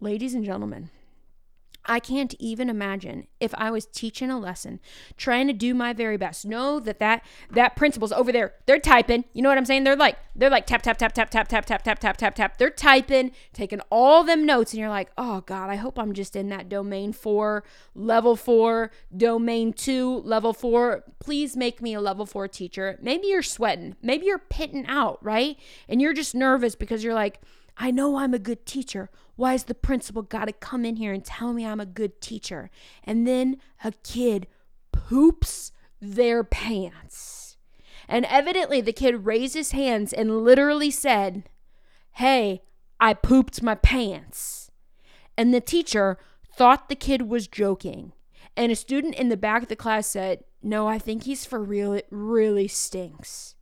Ladies 0.00 0.34
and 0.34 0.44
gentlemen, 0.44 0.90
I 1.84 1.98
can't 1.98 2.34
even 2.38 2.70
imagine 2.70 3.26
if 3.40 3.52
I 3.56 3.70
was 3.70 3.86
teaching 3.86 4.30
a 4.30 4.38
lesson, 4.38 4.80
trying 5.16 5.48
to 5.48 5.52
do 5.52 5.74
my 5.74 5.92
very 5.92 6.16
best. 6.16 6.46
Know 6.46 6.78
that 6.80 7.00
that 7.00 7.24
that 7.50 7.76
principal's 7.76 8.12
over 8.12 8.30
there. 8.30 8.54
They're 8.66 8.78
typing. 8.78 9.24
You 9.32 9.42
know 9.42 9.48
what 9.48 9.58
I'm 9.58 9.64
saying? 9.64 9.84
They're 9.84 9.96
like 9.96 10.16
they're 10.36 10.50
like 10.50 10.66
tap 10.66 10.82
tap 10.82 10.96
tap 10.96 11.12
tap 11.12 11.30
tap 11.30 11.48
tap 11.48 11.64
tap 11.64 11.82
tap 11.82 11.98
tap 11.98 12.16
tap 12.16 12.34
tap. 12.34 12.58
They're 12.58 12.70
typing, 12.70 13.32
taking 13.52 13.80
all 13.90 14.22
them 14.22 14.46
notes, 14.46 14.72
and 14.72 14.80
you're 14.80 14.88
like, 14.88 15.10
oh 15.18 15.40
God, 15.42 15.70
I 15.70 15.76
hope 15.76 15.98
I'm 15.98 16.12
just 16.12 16.36
in 16.36 16.48
that 16.50 16.68
domain 16.68 17.12
four, 17.12 17.64
level 17.94 18.36
four, 18.36 18.90
domain 19.14 19.72
two, 19.72 20.18
level 20.20 20.52
four. 20.52 21.04
Please 21.18 21.56
make 21.56 21.82
me 21.82 21.94
a 21.94 22.00
level 22.00 22.26
four 22.26 22.46
teacher. 22.46 22.98
Maybe 23.02 23.26
you're 23.26 23.42
sweating. 23.42 23.96
Maybe 24.02 24.26
you're 24.26 24.38
pitting 24.38 24.86
out, 24.86 25.18
right? 25.22 25.56
And 25.88 26.00
you're 26.00 26.14
just 26.14 26.34
nervous 26.34 26.76
because 26.76 27.02
you're 27.02 27.14
like, 27.14 27.40
I 27.76 27.90
know 27.90 28.16
I'm 28.16 28.34
a 28.34 28.38
good 28.38 28.66
teacher. 28.66 29.10
Why 29.36 29.54
is 29.54 29.64
the 29.64 29.74
principal 29.74 30.22
got 30.22 30.46
to 30.46 30.52
come 30.52 30.84
in 30.84 30.96
here 30.96 31.12
and 31.12 31.24
tell 31.24 31.52
me 31.52 31.66
I'm 31.66 31.80
a 31.80 31.86
good 31.86 32.20
teacher? 32.20 32.70
And 33.04 33.26
then 33.26 33.56
a 33.82 33.92
kid 34.04 34.46
poops 34.92 35.72
their 36.00 36.44
pants. 36.44 37.56
And 38.08 38.26
evidently, 38.26 38.80
the 38.80 38.92
kid 38.92 39.24
raised 39.24 39.54
his 39.54 39.70
hands 39.70 40.12
and 40.12 40.44
literally 40.44 40.90
said, 40.90 41.48
Hey, 42.12 42.62
I 43.00 43.14
pooped 43.14 43.62
my 43.62 43.74
pants. 43.74 44.70
And 45.36 45.54
the 45.54 45.60
teacher 45.60 46.18
thought 46.54 46.88
the 46.88 46.96
kid 46.96 47.22
was 47.22 47.46
joking. 47.46 48.12
And 48.56 48.70
a 48.70 48.76
student 48.76 49.14
in 49.14 49.28
the 49.28 49.36
back 49.36 49.62
of 49.62 49.68
the 49.68 49.76
class 49.76 50.06
said, 50.06 50.44
No, 50.62 50.86
I 50.86 50.98
think 50.98 51.24
he's 51.24 51.46
for 51.46 51.62
real. 51.62 51.92
It 51.92 52.06
really 52.10 52.68
stinks. 52.68 53.54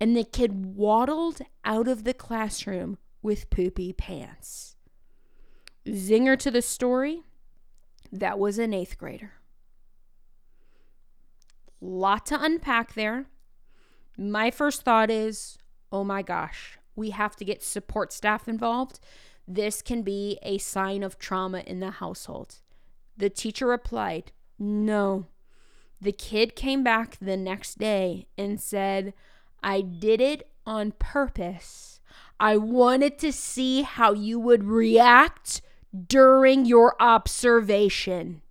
And 0.00 0.16
the 0.16 0.24
kid 0.24 0.74
waddled 0.74 1.42
out 1.64 1.86
of 1.86 2.02
the 2.02 2.14
classroom 2.14 2.98
with 3.22 3.50
poopy 3.50 3.92
pants. 3.92 4.76
Zinger 5.86 6.38
to 6.38 6.50
the 6.50 6.62
story 6.62 7.22
that 8.10 8.38
was 8.38 8.58
an 8.58 8.74
eighth 8.74 8.98
grader. 8.98 9.32
Lot 11.80 12.26
to 12.26 12.42
unpack 12.42 12.94
there. 12.94 13.26
My 14.16 14.50
first 14.50 14.82
thought 14.82 15.10
is 15.10 15.58
oh 15.90 16.04
my 16.04 16.22
gosh, 16.22 16.78
we 16.96 17.10
have 17.10 17.36
to 17.36 17.44
get 17.44 17.62
support 17.62 18.12
staff 18.12 18.48
involved. 18.48 18.98
This 19.46 19.82
can 19.82 20.02
be 20.02 20.38
a 20.42 20.58
sign 20.58 21.02
of 21.02 21.18
trauma 21.18 21.60
in 21.66 21.80
the 21.80 21.90
household. 21.90 22.56
The 23.16 23.28
teacher 23.30 23.66
replied, 23.66 24.32
No. 24.58 25.26
The 26.00 26.12
kid 26.12 26.56
came 26.56 26.82
back 26.82 27.18
the 27.20 27.36
next 27.36 27.78
day 27.78 28.26
and 28.38 28.60
said, 28.60 29.12
I 29.62 29.82
did 29.82 30.20
it 30.20 30.48
on 30.66 30.92
purpose. 30.92 31.91
I 32.42 32.56
wanted 32.56 33.20
to 33.20 33.30
see 33.30 33.82
how 33.82 34.14
you 34.14 34.40
would 34.40 34.64
react 34.64 35.62
during 36.08 36.66
your 36.66 36.96
observation. 36.98 38.42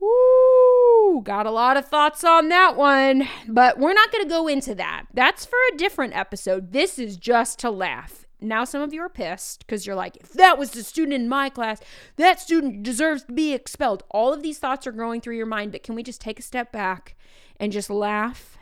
Woo, 0.00 1.20
got 1.22 1.44
a 1.44 1.50
lot 1.50 1.76
of 1.76 1.86
thoughts 1.86 2.24
on 2.24 2.48
that 2.48 2.76
one, 2.76 3.28
but 3.46 3.78
we're 3.78 3.92
not 3.92 4.10
going 4.10 4.24
to 4.24 4.30
go 4.30 4.48
into 4.48 4.74
that. 4.74 5.04
That's 5.12 5.44
for 5.44 5.58
a 5.70 5.76
different 5.76 6.16
episode. 6.16 6.72
This 6.72 6.98
is 6.98 7.18
just 7.18 7.58
to 7.58 7.70
laugh. 7.70 8.24
Now, 8.40 8.64
some 8.64 8.80
of 8.80 8.94
you 8.94 9.02
are 9.02 9.10
pissed 9.10 9.66
because 9.66 9.86
you're 9.86 9.96
like, 9.96 10.16
if 10.16 10.32
that 10.32 10.56
was 10.56 10.70
the 10.70 10.82
student 10.82 11.12
in 11.12 11.28
my 11.28 11.50
class, 11.50 11.82
that 12.16 12.40
student 12.40 12.84
deserves 12.84 13.24
to 13.24 13.32
be 13.34 13.52
expelled. 13.52 14.02
All 14.08 14.32
of 14.32 14.42
these 14.42 14.58
thoughts 14.58 14.86
are 14.86 14.92
going 14.92 15.20
through 15.20 15.36
your 15.36 15.44
mind, 15.44 15.72
but 15.72 15.82
can 15.82 15.94
we 15.94 16.02
just 16.02 16.22
take 16.22 16.38
a 16.38 16.42
step 16.42 16.72
back 16.72 17.16
and 17.60 17.70
just 17.70 17.90
laugh 17.90 18.56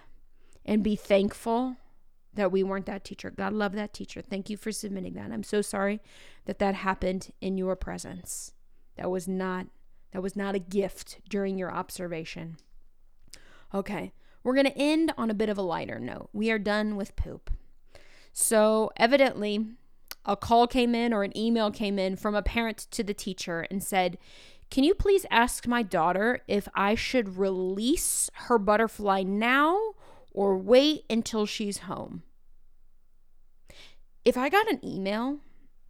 and 0.67 0.83
be 0.83 0.97
thankful 0.97 1.77
that 2.35 2.53
we 2.53 2.63
weren't 2.63 2.87
that 2.87 3.05
teacher. 3.05 3.31
God 3.31 3.53
love 3.53 3.73
that 3.73 3.93
teacher. 3.93 4.23
Thank 4.23 4.51
you 4.51 4.57
for 4.57 4.73
submitting 4.73 5.15
that. 5.15 5.31
I'm 5.31 5.43
so 5.43 5.63
sorry 5.63 6.01
that 6.47 6.59
that 6.59 6.75
happened 6.75 7.33
in 7.41 7.57
your 7.59 7.77
presence. 7.77 8.53
That 8.97 9.11
was 9.11 9.27
not 9.27 9.67
that 10.13 10.23
was 10.23 10.37
not 10.37 10.55
a 10.55 10.61
gift 10.61 11.21
during 11.29 11.59
your 11.59 11.73
observation. 11.73 12.57
Okay, 13.75 14.13
we're 14.45 14.55
going 14.55 14.67
to 14.67 14.79
end 14.79 15.13
on 15.19 15.29
a 15.29 15.35
bit 15.35 15.49
of 15.49 15.59
a 15.59 15.63
lighter 15.63 15.99
note. 15.99 16.29
We 16.33 16.53
are 16.53 16.59
done 16.59 16.95
with 16.95 17.17
poop. 17.17 17.51
So, 18.33 18.93
evidently, 18.97 19.67
a 20.25 20.37
call 20.37 20.69
came 20.69 20.95
in 20.95 21.13
or 21.13 21.25
an 21.25 21.37
email 21.37 21.73
came 21.73 21.99
in 21.99 22.15
from 22.15 22.37
a 22.37 22.43
parent 22.43 22.79
to 22.93 23.03
the 23.03 23.15
teacher 23.15 23.67
and 23.71 23.83
said, 23.83 24.19
Can 24.71 24.85
you 24.85 24.95
please 24.95 25.27
ask 25.31 25.67
my 25.67 25.83
daughter 25.83 26.43
if 26.47 26.69
I 26.75 26.95
should 26.95 27.37
release 27.37 28.31
her 28.35 28.59
butterfly 28.59 29.25
now 29.25 29.94
or 30.35 30.59
wait 30.59 31.05
until 31.09 31.47
she's 31.47 31.79
home. 31.79 32.23
If 34.25 34.37
I 34.37 34.49
got 34.49 34.71
an 34.71 34.85
email 34.85 35.39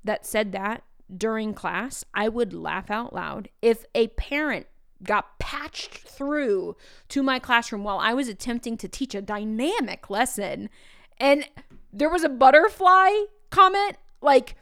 that 0.04 0.26
said 0.26 0.52
that 0.52 0.84
during 1.14 1.54
class, 1.54 2.04
I 2.14 2.28
would 2.28 2.52
laugh 2.52 2.90
out 2.90 3.12
loud. 3.12 3.48
If 3.62 3.84
a 3.94 4.08
parent 4.08 4.66
got 5.02 5.38
patched 5.38 5.98
through 5.98 6.76
to 7.08 7.22
my 7.22 7.38
classroom 7.38 7.84
while 7.84 7.98
I 7.98 8.14
was 8.14 8.28
attempting 8.28 8.76
to 8.78 8.88
teach 8.88 9.14
a 9.14 9.22
dynamic 9.22 10.08
lesson 10.08 10.70
and 11.18 11.48
there 11.92 12.10
was 12.10 12.24
a 12.24 12.28
butterfly 12.28 13.10
comment, 13.50 13.96
like, 14.20 14.56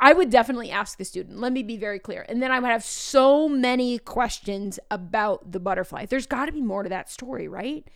I 0.00 0.12
would 0.12 0.30
definitely 0.30 0.70
ask 0.70 0.96
the 0.96 1.04
student. 1.04 1.40
Let 1.40 1.52
me 1.52 1.62
be 1.62 1.76
very 1.76 1.98
clear. 1.98 2.24
And 2.28 2.40
then 2.40 2.52
I 2.52 2.60
would 2.60 2.70
have 2.70 2.84
so 2.84 3.48
many 3.48 3.98
questions 3.98 4.78
about 4.90 5.50
the 5.50 5.58
butterfly. 5.58 6.06
There's 6.06 6.26
got 6.26 6.46
to 6.46 6.52
be 6.52 6.60
more 6.60 6.84
to 6.84 6.88
that 6.88 7.10
story, 7.10 7.48
right? 7.48 7.88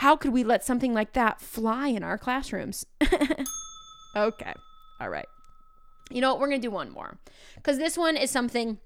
How 0.00 0.16
could 0.16 0.32
we 0.32 0.44
let 0.44 0.64
something 0.64 0.94
like 0.94 1.12
that 1.12 1.42
fly 1.42 1.88
in 1.88 2.02
our 2.02 2.16
classrooms? 2.16 2.86
okay. 4.16 4.54
All 4.98 5.10
right. 5.10 5.26
You 6.10 6.22
know 6.22 6.30
what? 6.30 6.40
We're 6.40 6.48
going 6.48 6.62
to 6.62 6.66
do 6.66 6.70
one 6.70 6.90
more 6.90 7.18
because 7.56 7.76
this 7.76 7.98
one 7.98 8.16
is 8.16 8.30
something 8.30 8.78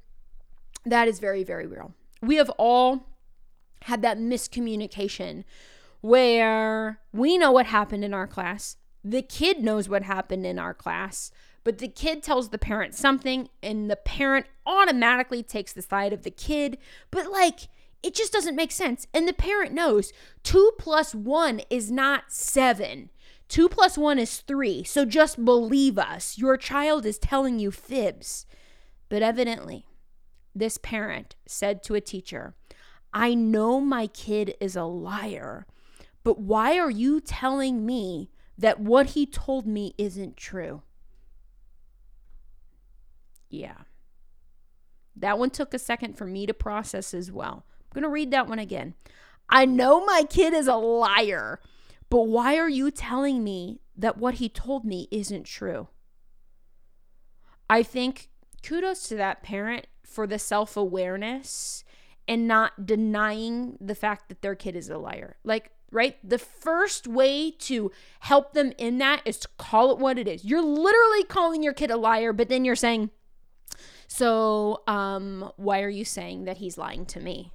that 0.85 1.07
is 1.07 1.21
very, 1.21 1.45
very 1.45 1.69
real. 1.69 1.95
We 2.21 2.35
have 2.35 2.51
all 2.59 3.07
had 3.83 4.03
that 4.03 4.19
miscommunication 4.19 5.45
where 6.01 6.99
we 7.13 7.39
know 7.39 7.53
what 7.53 7.67
happened 7.67 8.05
in 8.05 8.13
our 8.13 8.27
class, 8.27 8.77
the 9.05 9.23
kid 9.23 9.63
knows 9.63 9.89
what 9.89 10.03
happened 10.03 10.45
in 10.45 10.59
our 10.59 10.75
class, 10.75 11.31
but 11.63 11.79
the 11.79 11.87
kid 11.87 12.25
tells 12.25 12.49
the 12.49 12.59
parent 12.59 12.93
something, 12.93 13.49
and 13.63 13.89
the 13.89 13.95
parent 13.95 14.47
automatically 14.67 15.45
takes 15.45 15.73
the 15.73 15.81
side 15.81 16.13
of 16.13 16.25
the 16.25 16.31
kid. 16.33 16.77
But, 17.13 17.31
like, 17.31 17.69
it 18.05 18.15
just 18.15 18.33
doesn't 18.33 18.55
make 18.55 18.71
sense. 18.71 19.07
And 19.15 19.27
the 19.27 19.33
parent 19.33 19.73
knows 19.73 20.13
two 20.43 20.73
plus 20.79 21.15
one 21.15 21.63
is 21.71 21.91
not 21.91 22.25
seven. 22.31 23.09
Two 23.49 23.67
plus 23.69 23.97
one 23.97 24.19
is 24.19 24.41
three. 24.41 24.85
So 24.85 25.07
just 25.07 25.43
believe 25.43 25.99
us. 25.99 26.37
Your 26.37 26.59
child 26.59 27.07
is 27.07 27.19
telling 27.19 27.59
you 27.59 27.71
fibs. 27.71 28.45
But 29.09 29.23
evidently, 29.23 29.87
this 30.55 30.77
parent 30.77 31.35
said 31.47 31.83
to 31.85 31.95
a 31.95 32.01
teacher, 32.01 32.55
I 33.13 33.35
know 33.35 33.81
my 33.81 34.07
kid 34.07 34.55
is 34.61 34.77
a 34.77 34.85
liar, 34.85 35.67
but 36.25 36.39
why 36.39 36.79
are 36.79 36.91
you 36.91 37.21
telling 37.21 37.87
me 37.87 38.31
that 38.59 38.81
what 38.81 39.09
he 39.11 39.25
told 39.25 39.67
me 39.67 39.95
isn't 39.97 40.37
true? 40.37 40.83
Yeah. 43.49 43.79
That 45.17 45.39
one 45.39 45.51
took 45.51 45.73
a 45.73 45.79
second 45.79 46.19
for 46.19 46.27
me 46.27 46.45
to 46.45 46.53
process 46.53 47.15
as 47.15 47.33
well 47.33 47.65
going 47.95 48.03
to 48.03 48.09
read 48.09 48.31
that 48.33 48.49
one 48.49 48.59
again. 48.59 48.95
I 49.49 49.65
know 49.65 50.05
my 50.05 50.25
kid 50.29 50.53
is 50.53 50.69
a 50.69 50.77
liar, 50.77 51.61
But 52.11 52.23
why 52.23 52.57
are 52.57 52.69
you 52.69 52.91
telling 52.91 53.43
me 53.43 53.81
that 53.97 54.19
what 54.19 54.35
he 54.35 54.49
told 54.49 54.85
me 54.85 55.09
isn't 55.11 55.45
true? 55.45 55.89
I 57.69 57.83
think 57.83 58.29
kudos 58.63 59.09
to 59.09 59.17
that 59.17 59.43
parent 59.43 59.87
for 60.05 60.27
the 60.27 60.39
self 60.39 60.77
awareness 60.77 61.85
and 62.29 62.47
not 62.47 62.87
denying 62.87 63.77
the 63.81 63.95
fact 63.95 64.29
that 64.29 64.43
their 64.43 64.55
kid 64.55 64.77
is 64.77 64.89
a 64.89 64.99
liar. 64.99 65.37
Like, 65.45 65.73
right? 65.91 66.17
The 66.29 66.39
first 66.39 67.07
way 67.07 67.51
to 67.51 67.91
help 68.21 68.53
them 68.53 68.73
in 68.79 68.99
that 68.99 69.23
is 69.25 69.39
to 69.39 69.49
call 69.59 69.93
it 69.93 69.99
what 69.99 70.19
it 70.19 70.27
is. 70.27 70.45
You're 70.45 70.63
literally 70.63 71.25
calling 71.25 71.63
your 71.63 71.73
kid 71.73 71.91
a 71.91 71.97
liar, 71.97 72.33
but 72.33 72.49
then 72.49 72.65
you're 72.65 72.77
saying, 72.77 73.11
so, 74.07 74.83
um, 74.87 75.51
why 75.57 75.83
are 75.83 75.89
you 75.89 76.05
saying 76.05 76.45
that 76.45 76.59
he's 76.59 76.79
lying 76.79 77.07
to 77.07 77.21
me? 77.21 77.51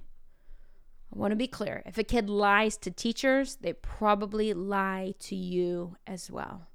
I 1.12 1.18
want 1.18 1.32
to 1.32 1.36
be 1.36 1.48
clear. 1.48 1.82
If 1.86 1.98
a 1.98 2.04
kid 2.04 2.30
lies 2.30 2.76
to 2.78 2.90
teachers, 2.90 3.56
they 3.56 3.72
probably 3.72 4.54
lie 4.54 5.14
to 5.20 5.34
you 5.34 5.96
as 6.06 6.30
well. 6.30 6.68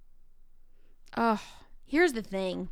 Oh, 1.16 1.42
here's 1.86 2.14
the 2.14 2.22
thing 2.22 2.70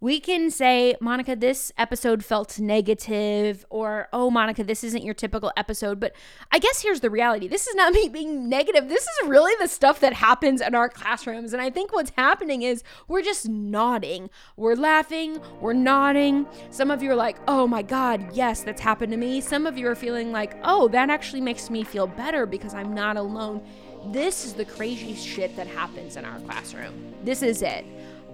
we 0.00 0.18
can 0.18 0.50
say, 0.50 0.94
Monica, 1.00 1.36
this 1.36 1.72
episode 1.76 2.24
felt 2.24 2.58
negative, 2.58 3.66
or, 3.68 4.08
oh, 4.12 4.30
Monica, 4.30 4.64
this 4.64 4.82
isn't 4.82 5.04
your 5.04 5.12
typical 5.12 5.52
episode. 5.56 6.00
But 6.00 6.14
I 6.50 6.58
guess 6.58 6.80
here's 6.80 7.00
the 7.00 7.10
reality 7.10 7.48
this 7.48 7.66
is 7.66 7.74
not 7.74 7.92
me 7.94 8.08
being 8.08 8.48
negative. 8.48 8.88
This 8.88 9.02
is 9.02 9.28
really 9.28 9.52
the 9.60 9.68
stuff 9.68 10.00
that 10.00 10.14
happens 10.14 10.60
in 10.60 10.74
our 10.74 10.88
classrooms. 10.88 11.52
And 11.52 11.60
I 11.60 11.68
think 11.70 11.92
what's 11.92 12.12
happening 12.16 12.62
is 12.62 12.82
we're 13.08 13.22
just 13.22 13.48
nodding. 13.48 14.30
We're 14.56 14.74
laughing, 14.74 15.38
we're 15.60 15.74
nodding. 15.74 16.46
Some 16.70 16.90
of 16.90 17.02
you 17.02 17.10
are 17.10 17.16
like, 17.16 17.36
oh 17.46 17.66
my 17.66 17.82
God, 17.82 18.34
yes, 18.34 18.62
that's 18.62 18.80
happened 18.80 19.12
to 19.12 19.18
me. 19.18 19.40
Some 19.40 19.66
of 19.66 19.76
you 19.76 19.86
are 19.88 19.94
feeling 19.94 20.32
like, 20.32 20.56
oh, 20.64 20.88
that 20.88 21.10
actually 21.10 21.42
makes 21.42 21.68
me 21.68 21.84
feel 21.84 22.06
better 22.06 22.46
because 22.46 22.74
I'm 22.74 22.94
not 22.94 23.16
alone. 23.16 23.62
This 24.06 24.46
is 24.46 24.54
the 24.54 24.64
crazy 24.64 25.14
shit 25.14 25.54
that 25.56 25.66
happens 25.66 26.16
in 26.16 26.24
our 26.24 26.40
classroom. 26.40 27.14
This 27.22 27.42
is 27.42 27.60
it. 27.60 27.84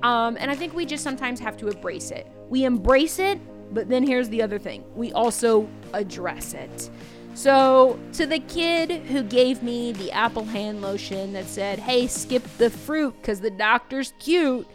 Um, 0.02 0.36
and 0.38 0.50
I 0.50 0.54
think 0.54 0.74
we 0.74 0.86
just 0.86 1.02
sometimes 1.02 1.40
have 1.40 1.56
to 1.58 1.68
embrace 1.68 2.10
it. 2.10 2.26
We 2.48 2.64
embrace 2.64 3.18
it, 3.18 3.38
but 3.74 3.88
then 3.88 4.06
here's 4.06 4.28
the 4.28 4.42
other 4.42 4.58
thing 4.58 4.84
we 4.94 5.12
also 5.12 5.68
address 5.92 6.54
it. 6.54 6.90
So, 7.34 7.98
to 8.14 8.24
the 8.24 8.38
kid 8.38 8.90
who 8.90 9.22
gave 9.22 9.62
me 9.62 9.92
the 9.92 10.10
apple 10.10 10.44
hand 10.44 10.80
lotion 10.80 11.34
that 11.34 11.44
said, 11.44 11.78
hey, 11.78 12.06
skip 12.06 12.42
the 12.56 12.70
fruit 12.70 13.14
because 13.20 13.40
the 13.40 13.50
doctor's 13.50 14.14
cute, 14.18 14.66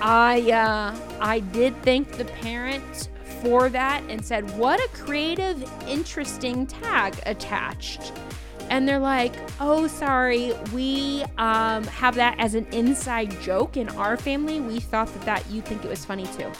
I, 0.00 0.50
uh, 0.52 0.96
I 1.20 1.40
did 1.40 1.76
thank 1.82 2.12
the 2.12 2.24
parent 2.24 3.10
for 3.42 3.68
that 3.68 4.02
and 4.08 4.24
said, 4.24 4.50
what 4.56 4.80
a 4.80 4.88
creative, 4.88 5.62
interesting 5.86 6.66
tag 6.66 7.20
attached 7.26 8.12
and 8.70 8.88
they're 8.88 9.00
like, 9.00 9.34
"Oh, 9.60 9.86
sorry, 9.86 10.54
we 10.72 11.24
um, 11.36 11.84
have 11.84 12.14
that 12.14 12.36
as 12.38 12.54
an 12.54 12.66
inside 12.72 13.38
joke 13.42 13.76
in 13.76 13.88
our 13.90 14.16
family. 14.16 14.60
We 14.60 14.80
thought 14.80 15.12
that 15.12 15.22
that 15.26 15.50
you 15.50 15.60
think 15.60 15.84
it 15.84 15.88
was 15.88 16.04
funny 16.04 16.26
too." 16.38 16.50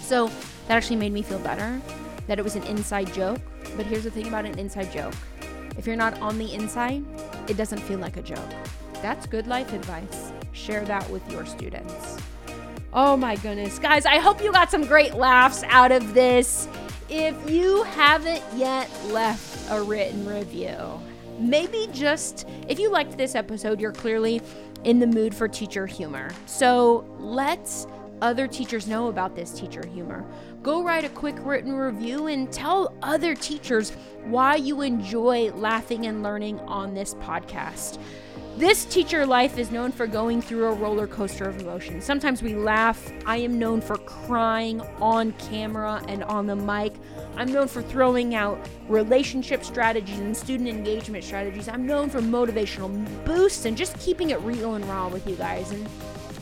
So 0.00 0.28
that 0.68 0.76
actually 0.76 0.96
made 0.96 1.12
me 1.12 1.22
feel 1.22 1.40
better 1.40 1.80
that 2.28 2.38
it 2.38 2.42
was 2.42 2.54
an 2.54 2.62
inside 2.64 3.12
joke. 3.12 3.40
But 3.76 3.86
here's 3.86 4.04
the 4.04 4.10
thing 4.10 4.28
about 4.28 4.44
an 4.44 4.58
inside 4.58 4.92
joke: 4.92 5.14
if 5.76 5.86
you're 5.86 5.96
not 5.96 6.20
on 6.20 6.38
the 6.38 6.54
inside, 6.54 7.04
it 7.48 7.56
doesn't 7.56 7.80
feel 7.80 7.98
like 7.98 8.16
a 8.16 8.22
joke. 8.22 8.50
That's 9.02 9.26
good 9.26 9.46
life 9.46 9.72
advice. 9.72 10.32
Share 10.52 10.84
that 10.84 11.08
with 11.10 11.28
your 11.32 11.46
students. 11.46 12.18
Oh 12.92 13.16
my 13.16 13.36
goodness, 13.36 13.78
guys! 13.78 14.04
I 14.04 14.18
hope 14.18 14.42
you 14.42 14.52
got 14.52 14.70
some 14.70 14.84
great 14.84 15.14
laughs 15.14 15.62
out 15.68 15.92
of 15.92 16.12
this. 16.12 16.68
If 17.08 17.48
you 17.48 17.82
haven't 17.84 18.42
yet 18.54 18.90
left 19.06 19.70
a 19.70 19.82
written 19.82 20.26
review, 20.26 21.00
maybe 21.40 21.88
just 21.92 22.46
if 22.68 22.78
you 22.78 22.90
liked 22.90 23.16
this 23.16 23.34
episode, 23.34 23.80
you're 23.80 23.92
clearly 23.92 24.40
in 24.84 24.98
the 24.98 25.06
mood 25.06 25.34
for 25.34 25.48
teacher 25.48 25.86
humor. 25.86 26.30
So 26.46 27.04
let's 27.18 27.86
other 28.22 28.46
teachers 28.46 28.86
know 28.86 29.08
about 29.08 29.34
this 29.34 29.50
teacher 29.52 29.86
humor. 29.86 30.24
Go 30.62 30.82
write 30.82 31.04
a 31.04 31.08
quick 31.08 31.36
written 31.38 31.72
review 31.72 32.26
and 32.26 32.52
tell 32.52 32.94
other 33.02 33.34
teachers 33.34 33.92
why 34.24 34.56
you 34.56 34.82
enjoy 34.82 35.50
laughing 35.52 36.06
and 36.06 36.22
learning 36.22 36.60
on 36.60 36.92
this 36.92 37.14
podcast. 37.14 37.98
This 38.56 38.84
teacher 38.84 39.24
life 39.24 39.56
is 39.58 39.70
known 39.70 39.90
for 39.90 40.06
going 40.06 40.42
through 40.42 40.66
a 40.66 40.74
roller 40.74 41.06
coaster 41.06 41.48
of 41.48 41.58
emotions. 41.60 42.04
Sometimes 42.04 42.42
we 42.42 42.54
laugh. 42.54 43.10
I 43.24 43.38
am 43.38 43.58
known 43.58 43.80
for 43.80 43.96
crying 43.96 44.82
on 45.00 45.32
camera 45.32 46.02
and 46.08 46.22
on 46.24 46.46
the 46.46 46.56
mic. 46.56 46.92
I'm 47.36 47.52
known 47.52 47.68
for 47.68 47.82
throwing 47.82 48.34
out 48.34 48.58
relationship 48.88 49.64
strategies 49.64 50.18
and 50.18 50.36
student 50.36 50.68
engagement 50.68 51.24
strategies. 51.24 51.68
I'm 51.68 51.86
known 51.86 52.10
for 52.10 52.20
motivational 52.20 53.24
boosts 53.24 53.64
and 53.64 53.76
just 53.76 53.98
keeping 53.98 54.30
it 54.30 54.40
real 54.40 54.74
and 54.74 54.84
raw 54.86 55.08
with 55.08 55.26
you 55.26 55.36
guys. 55.36 55.70
And 55.70 55.88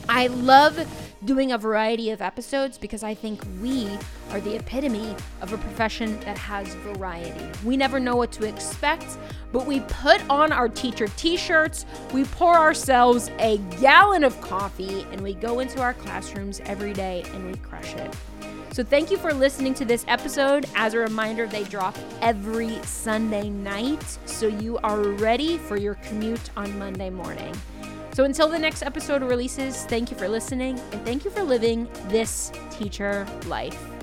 I 0.09 0.27
love 0.27 0.87
doing 1.25 1.51
a 1.51 1.57
variety 1.57 2.09
of 2.09 2.21
episodes 2.21 2.77
because 2.77 3.03
I 3.03 3.13
think 3.13 3.41
we 3.61 3.87
are 4.31 4.41
the 4.41 4.55
epitome 4.55 5.15
of 5.41 5.53
a 5.53 5.57
profession 5.57 6.19
that 6.21 6.37
has 6.37 6.73
variety. 6.75 7.45
We 7.63 7.77
never 7.77 7.99
know 7.99 8.15
what 8.15 8.31
to 8.33 8.45
expect, 8.45 9.17
but 9.51 9.67
we 9.67 9.81
put 9.81 10.27
on 10.29 10.51
our 10.51 10.69
teacher 10.69 11.07
t 11.17 11.37
shirts, 11.37 11.85
we 12.13 12.23
pour 12.25 12.55
ourselves 12.55 13.29
a 13.39 13.57
gallon 13.79 14.23
of 14.23 14.39
coffee, 14.41 15.05
and 15.11 15.21
we 15.21 15.33
go 15.33 15.59
into 15.59 15.81
our 15.81 15.93
classrooms 15.93 16.61
every 16.65 16.93
day 16.93 17.23
and 17.33 17.45
we 17.45 17.57
crush 17.57 17.93
it. 17.93 18.15
So, 18.71 18.83
thank 18.83 19.11
you 19.11 19.17
for 19.17 19.33
listening 19.33 19.73
to 19.75 19.85
this 19.85 20.05
episode. 20.07 20.67
As 20.75 20.93
a 20.93 20.99
reminder, 20.99 21.47
they 21.47 21.63
drop 21.63 21.97
every 22.21 22.81
Sunday 22.83 23.49
night, 23.49 24.03
so 24.25 24.47
you 24.47 24.77
are 24.79 25.01
ready 25.01 25.57
for 25.57 25.77
your 25.77 25.95
commute 25.95 26.49
on 26.55 26.77
Monday 26.79 27.09
morning. 27.09 27.55
So 28.19 28.25
until 28.25 28.49
the 28.49 28.59
next 28.59 28.83
episode 28.83 29.21
releases, 29.21 29.85
thank 29.85 30.11
you 30.11 30.17
for 30.17 30.27
listening 30.27 30.77
and 30.91 31.05
thank 31.05 31.23
you 31.23 31.31
for 31.31 31.43
living 31.43 31.87
this 32.09 32.51
teacher 32.71 33.25
life. 33.45 33.98